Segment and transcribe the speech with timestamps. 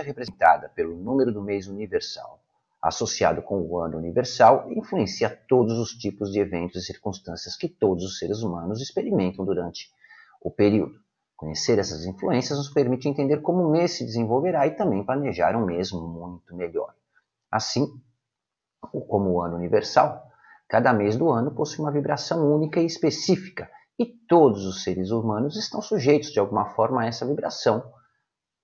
[0.00, 2.40] representada pelo número do mês universal,
[2.80, 8.04] associado com o ano universal, influencia todos os tipos de eventos e circunstâncias que todos
[8.04, 9.90] os seres humanos experimentam durante
[10.40, 10.94] o período.
[11.36, 15.66] Conhecer essas influências nos permite entender como o mês se desenvolverá e também planejar um
[15.66, 16.94] mês muito melhor.
[17.50, 17.86] Assim,
[18.80, 20.22] como o ano universal,
[20.68, 23.68] cada mês do ano possui uma vibração única e específica,
[23.98, 27.92] e todos os seres humanos estão sujeitos de alguma forma a essa vibração,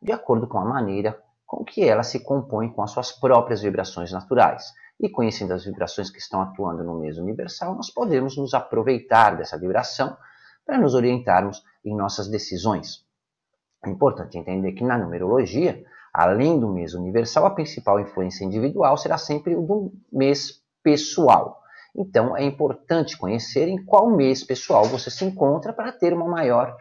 [0.00, 4.12] de acordo com a maneira com que ela se compõe com as suas próprias vibrações
[4.12, 4.72] naturais.
[5.00, 9.58] E conhecendo as vibrações que estão atuando no mês universal, nós podemos nos aproveitar dessa
[9.58, 10.16] vibração
[10.64, 13.04] para nos orientarmos em nossas decisões.
[13.84, 19.18] É importante entender que na numerologia, além do mês universal, a principal influência individual será
[19.18, 21.60] sempre o do mês pessoal.
[21.96, 26.76] Então, é importante conhecer em qual mês pessoal você se encontra para ter uma maior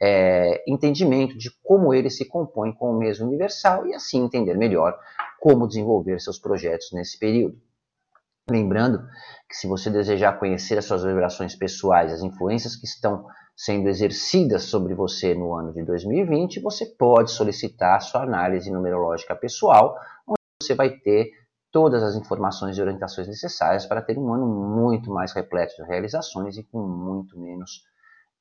[0.00, 4.98] é, entendimento de como ele se compõe com o mês universal e assim entender melhor
[5.38, 7.60] como desenvolver seus projetos nesse período.
[8.48, 9.06] Lembrando
[9.48, 14.64] que se você desejar conhecer as suas vibrações pessoais, as influências que estão sendo exercidas
[14.64, 19.96] sobre você no ano de 2020, você pode solicitar a sua análise numerológica pessoal,
[20.26, 21.30] onde você vai ter
[21.70, 26.56] todas as informações e orientações necessárias para ter um ano muito mais repleto de realizações
[26.56, 27.84] e com muito menos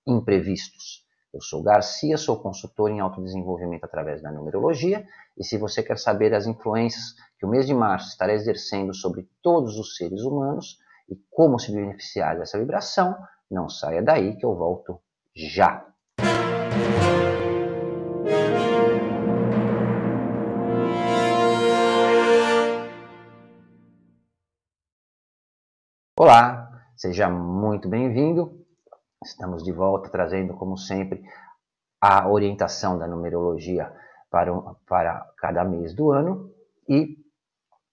[0.07, 1.08] imprevistos.
[1.31, 5.05] Eu sou Garcia, sou consultor em autodesenvolvimento através da numerologia,
[5.37, 9.29] e se você quer saber as influências que o mês de março estará exercendo sobre
[9.43, 13.15] todos os seres humanos e como se beneficiar dessa vibração,
[13.49, 14.99] não saia daí que eu volto
[15.35, 15.85] já.
[26.17, 28.59] Olá, seja muito bem-vindo.
[29.23, 31.21] Estamos de volta trazendo, como sempre,
[31.99, 33.91] a orientação da numerologia
[34.31, 36.49] para, um, para cada mês do ano.
[36.87, 37.17] E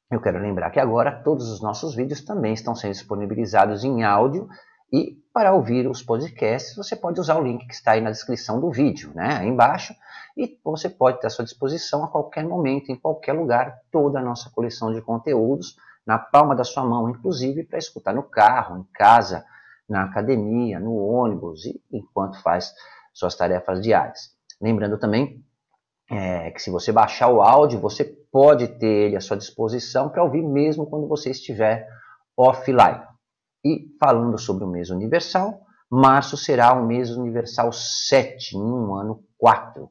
[0.09, 4.49] eu quero lembrar que agora todos os nossos vídeos também estão sendo disponibilizados em áudio.
[4.93, 8.61] E para ouvir os podcasts, você pode usar o link que está aí na descrição
[8.61, 9.93] do vídeo, né, aí embaixo.
[10.37, 14.23] E você pode ter à sua disposição a qualquer momento, em qualquer lugar, toda a
[14.23, 15.75] nossa coleção de conteúdos
[16.07, 19.45] na palma da sua mão, inclusive para escutar no carro, em casa,
[19.89, 22.73] na academia, no ônibus enquanto faz
[23.13, 24.31] suas tarefas diárias.
[24.61, 25.45] Lembrando também
[26.11, 30.23] é, que se você baixar o áudio, você pode ter ele à sua disposição para
[30.23, 31.89] ouvir mesmo quando você estiver
[32.37, 33.01] offline.
[33.65, 35.61] E falando sobre o mês universal,
[35.91, 39.91] março será o mês universal 7, em um ano 4.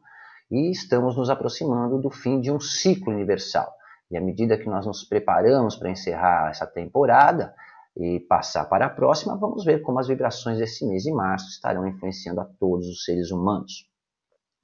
[0.51, 3.73] E estamos nos aproximando do fim de um ciclo universal.
[4.09, 7.53] E à medida que nós nos preparamos para encerrar essa temporada,
[7.97, 11.87] e passar para a próxima, vamos ver como as vibrações desse mês de março estarão
[11.87, 13.89] influenciando a todos os seres humanos.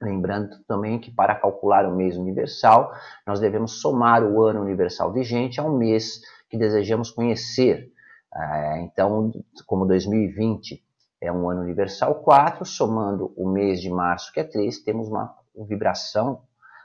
[0.00, 2.92] Lembrando também que para calcular o mês universal,
[3.26, 6.20] nós devemos somar o ano universal vigente ao mês
[6.50, 7.90] que desejamos conhecer.
[8.34, 9.30] É, então,
[9.66, 10.82] como 2020
[11.20, 15.34] é um ano universal 4, somando o mês de março, que é 3, temos uma
[15.68, 16.42] vibração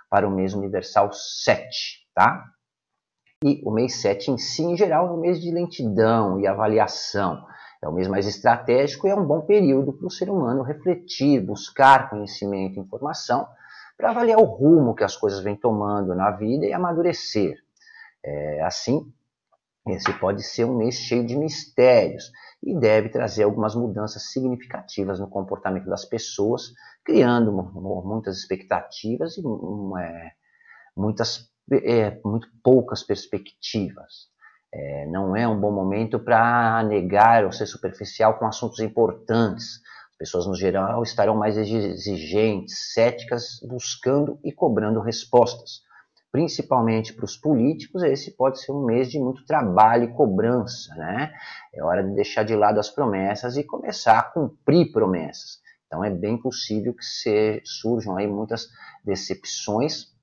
[0.09, 2.45] para o mês universal 7, tá?
[3.43, 7.45] E o mês 7 em si, em geral, é um mês de lentidão e avaliação.
[7.83, 11.39] É o mês mais estratégico e é um bom período para o ser humano refletir,
[11.39, 13.47] buscar conhecimento e informação
[13.95, 17.63] para avaliar o rumo que as coisas vêm tomando na vida e amadurecer.
[18.23, 19.13] É, assim,
[19.87, 22.31] esse pode ser um mês cheio de mistérios
[22.63, 26.73] e deve trazer algumas mudanças significativas no comportamento das pessoas,
[27.05, 29.41] criando muitas expectativas e
[30.01, 30.31] é,
[30.95, 34.27] muitas é, muito poucas perspectivas.
[34.73, 39.81] É, não é um bom momento para negar ou ser superficial com assuntos importantes.
[40.11, 45.81] As pessoas, no geral, estarão mais exigentes, céticas, buscando e cobrando respostas.
[46.31, 50.93] Principalmente para os políticos, esse pode ser um mês de muito trabalho e cobrança.
[50.95, 51.31] Né?
[51.73, 55.59] É hora de deixar de lado as promessas e começar a cumprir promessas.
[55.87, 58.67] Então, é bem possível que se, surjam aí muitas
[59.05, 60.16] decepções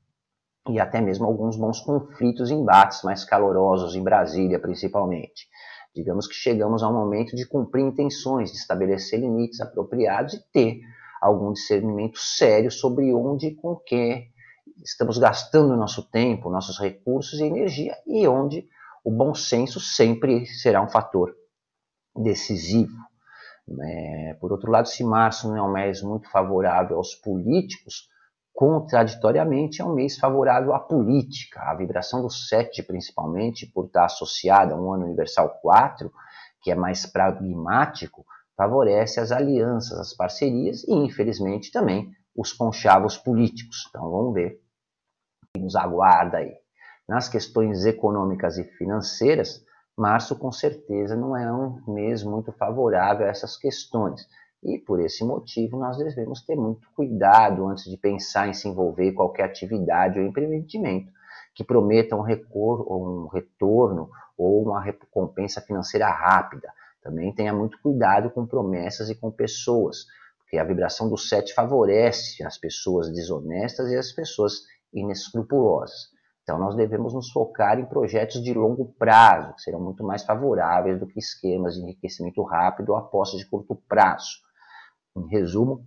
[0.69, 5.47] e até mesmo alguns bons conflitos e embates mais calorosos em Brasília, principalmente.
[5.95, 10.81] Digamos que chegamos ao momento de cumprir intenções, de estabelecer limites apropriados e ter
[11.21, 14.29] algum discernimento sério sobre onde e com que
[14.83, 18.67] estamos gastando nosso tempo, nossos recursos e energia e onde
[19.05, 21.35] o bom senso sempre será um fator
[22.17, 22.97] decisivo.
[23.81, 28.09] É, por outro lado, se março não é um mês muito favorável aos políticos,
[28.55, 31.61] contraditoriamente, é um mês favorável à política.
[31.61, 36.11] A vibração do 7, principalmente, por estar associada a um ano universal 4,
[36.63, 38.25] que é mais pragmático,
[38.57, 43.87] favorece as alianças, as parcerias e, infelizmente, também os conchavos políticos.
[43.89, 44.61] Então, vamos ver
[45.53, 46.55] que nos aguarda aí.
[47.09, 49.65] Nas questões econômicas e financeiras,
[49.97, 54.27] março com certeza não é um mês muito favorável a essas questões.
[54.65, 59.11] E por esse motivo nós devemos ter muito cuidado antes de pensar em se envolver
[59.11, 61.13] em qualquer atividade ou empreendimento
[61.55, 66.73] que prometa um, recor um retorno ou uma recompensa financeira rápida.
[67.03, 70.07] Também tenha muito cuidado com promessas e com pessoas,
[70.39, 74.63] porque a vibração do 7 favorece as pessoas desonestas e as pessoas
[74.93, 76.15] inescrupulosas.
[76.43, 80.99] Então, nós devemos nos focar em projetos de longo prazo, que serão muito mais favoráveis
[80.99, 84.45] do que esquemas de enriquecimento rápido ou apostas de curto prazo.
[85.17, 85.87] Em resumo,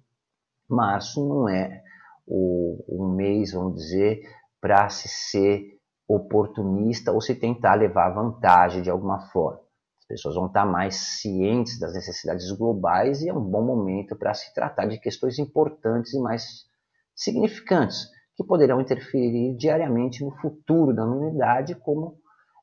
[0.69, 1.83] março não é
[2.25, 4.21] o, um mês, vamos dizer,
[4.59, 5.77] para se ser
[6.07, 9.59] oportunista ou se tentar levar vantagem de alguma forma.
[9.99, 14.33] As pessoas vão estar mais cientes das necessidades globais e é um bom momento para
[14.33, 16.65] se tratar de questões importantes e mais
[17.13, 18.07] significantes
[18.37, 22.17] que poderão interferir diariamente no futuro da humanidade, como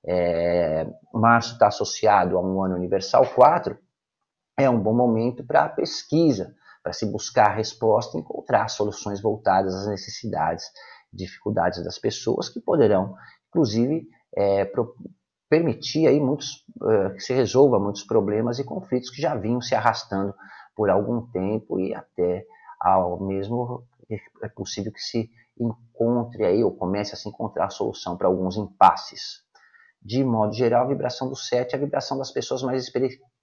[0.07, 3.77] é, março está associado a um ano universal 4,
[4.57, 9.21] é um bom momento para a pesquisa, para se buscar a resposta e encontrar soluções
[9.21, 10.65] voltadas às necessidades
[11.13, 13.15] e dificuldades das pessoas, que poderão,
[13.49, 14.07] inclusive,
[14.37, 14.71] é,
[15.49, 19.75] permitir aí muitos, uh, que se resolva muitos problemas e conflitos que já vinham se
[19.75, 20.35] arrastando
[20.75, 22.45] por algum tempo e até
[22.81, 23.87] ao mesmo
[24.43, 29.43] é possível que se encontre aí, ou comece a se encontrar solução para alguns impasses.
[30.03, 32.85] De modo geral, a vibração do 7 é a vibração das pessoas mais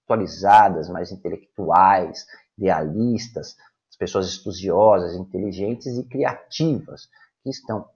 [0.02, 2.26] espiritualizadas, mais intelectuais,
[2.58, 3.56] idealistas,
[3.90, 7.08] as pessoas estudiosas, inteligentes e criativas,
[7.42, 7.88] que estão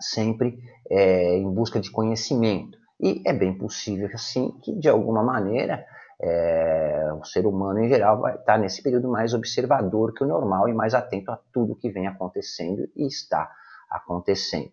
[0.00, 0.58] sempre
[0.90, 2.78] é, em busca de conhecimento.
[3.00, 5.84] E é bem possível, assim, que de alguma maneira
[6.20, 10.68] é, o ser humano em geral vai estar nesse período mais observador que o normal
[10.68, 13.50] e mais atento a tudo que vem acontecendo e está
[13.90, 14.70] acontecendo.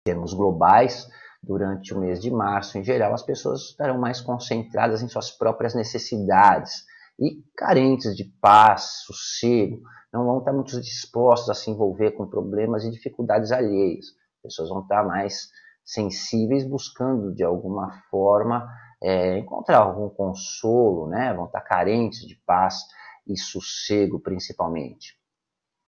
[0.00, 1.08] Em termos globais,
[1.44, 5.74] durante o mês de março, em geral, as pessoas estarão mais concentradas em suas próprias
[5.74, 6.84] necessidades
[7.18, 9.80] e carentes de paz, sossego,
[10.12, 14.06] não vão estar muito dispostos a se envolver com problemas e dificuldades alheias.
[14.36, 15.48] As pessoas vão estar mais
[15.84, 18.66] sensíveis, buscando de alguma forma
[19.02, 21.34] é, encontrar algum consolo, né?
[21.34, 22.80] vão estar carentes de paz
[23.26, 25.18] e sossego, principalmente.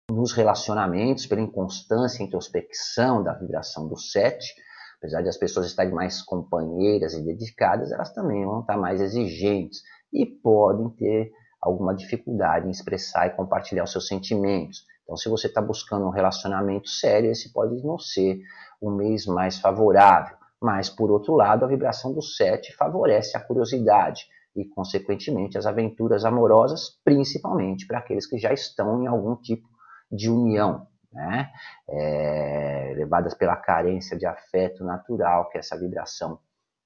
[0.09, 4.53] Nos relacionamentos, pela inconstância e introspecção da vibração do 7,
[5.01, 9.81] apesar de as pessoas estarem mais companheiras e dedicadas, elas também vão estar mais exigentes
[10.13, 14.85] e podem ter alguma dificuldade em expressar e compartilhar os seus sentimentos.
[15.03, 18.39] Então, se você está buscando um relacionamento sério, esse pode não ser
[18.79, 20.37] um mês mais favorável.
[20.61, 26.25] Mas, por outro lado, a vibração do 7 favorece a curiosidade e, consequentemente, as aventuras
[26.25, 29.67] amorosas, principalmente para aqueles que já estão em algum tipo
[30.11, 31.51] de união, né?
[31.89, 36.39] É, levadas pela carência de afeto natural que essa vibração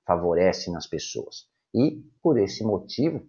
[0.05, 1.47] favorece nas pessoas.
[1.73, 3.21] E, por esse motivo,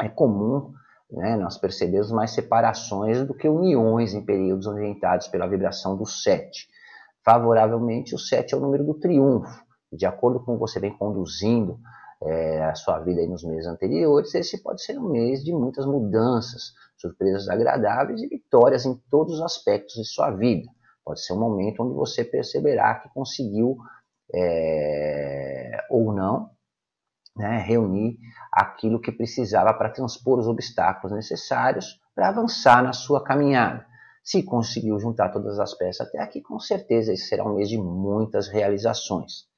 [0.00, 0.72] é comum
[1.10, 6.68] né, nós percebemos mais separações do que uniões em períodos orientados pela vibração do 7.
[7.24, 11.78] Favoravelmente, o 7 é o número do triunfo, de acordo com você vem conduzindo
[12.22, 16.74] é, a sua vida nos meses anteriores, esse pode ser um mês de muitas mudanças,
[17.00, 20.68] surpresas agradáveis e vitórias em todos os aspectos de sua vida.
[21.04, 23.76] Pode ser um momento onde você perceberá que conseguiu
[24.34, 26.50] é, ou não
[27.36, 28.18] né, reunir
[28.52, 33.86] aquilo que precisava para transpor os obstáculos necessários para avançar na sua caminhada.
[34.22, 37.78] Se conseguiu juntar todas as peças até aqui, com certeza esse será um mês de
[37.78, 39.48] muitas realizações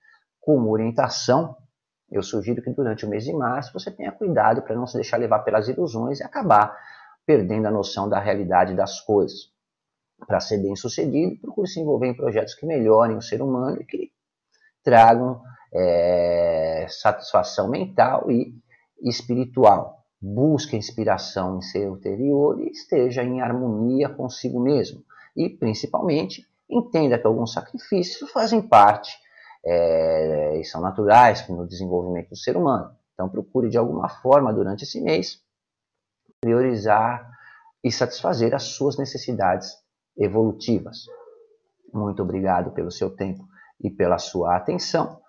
[0.41, 1.57] como orientação,
[2.11, 5.17] eu sugiro que durante o mês de março você tenha cuidado para não se deixar
[5.17, 6.77] levar pelas ilusões e acabar
[7.31, 9.53] perdendo a noção da realidade das coisas.
[10.27, 13.85] Para ser bem sucedido, procure se envolver em projetos que melhorem o ser humano e
[13.85, 14.11] que
[14.83, 15.41] tragam
[15.73, 18.53] é, satisfação mental e
[19.01, 20.01] espiritual.
[20.21, 25.05] Busque inspiração em seu interior e esteja em harmonia consigo mesmo.
[25.37, 29.17] E, principalmente, entenda que alguns sacrifícios fazem parte
[29.65, 32.91] é, e são naturais no desenvolvimento do ser humano.
[33.15, 35.41] Então, procure de alguma forma durante esse mês
[36.41, 37.31] priorizar
[37.85, 39.77] e satisfazer as suas necessidades
[40.17, 41.05] evolutivas.
[41.93, 43.47] Muito obrigado pelo seu tempo
[43.81, 45.21] e pela sua atenção.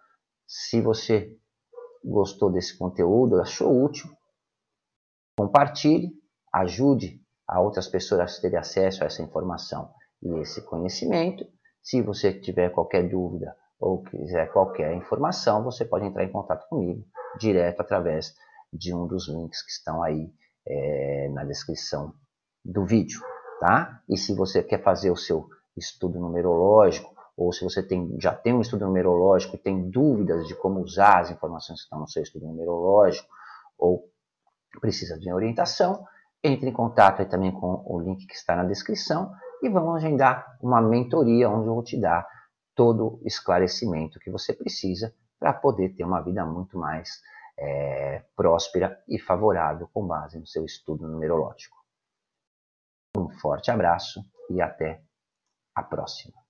[0.47, 1.37] Se você
[2.03, 4.09] gostou desse conteúdo, achou útil,
[5.37, 6.11] compartilhe,
[6.53, 11.45] ajude a outras pessoas a terem acesso a essa informação e esse conhecimento.
[11.81, 17.05] Se você tiver qualquer dúvida ou quiser qualquer informação, você pode entrar em contato comigo
[17.39, 18.35] direto através
[18.71, 20.31] de um dos links que estão aí
[20.67, 22.13] é, na descrição
[22.63, 23.21] do vídeo,
[23.59, 24.01] tá?
[24.07, 28.53] E se você quer fazer o seu estudo numerológico ou se você tem, já tem
[28.53, 32.21] um estudo numerológico e tem dúvidas de como usar as informações que estão no seu
[32.21, 33.27] estudo numerológico,
[33.77, 34.09] ou
[34.79, 36.05] precisa de orientação,
[36.43, 40.81] entre em contato também com o link que está na descrição e vamos agendar uma
[40.81, 42.27] mentoria onde eu vou te dar
[42.75, 47.19] todo o esclarecimento que você precisa para poder ter uma vida muito mais
[47.61, 51.77] é, próspera e favorável com base no seu estudo numerológico.
[53.15, 55.03] Um forte abraço e até
[55.75, 56.40] a próxima.